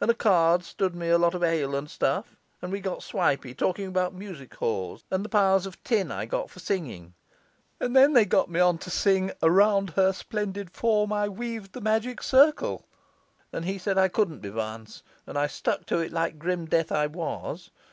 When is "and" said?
0.00-0.10, 1.76-1.88, 2.60-2.72, 5.08-5.24, 7.78-7.94, 13.52-13.62, 15.28-15.38